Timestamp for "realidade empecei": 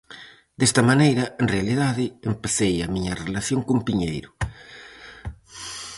1.55-2.75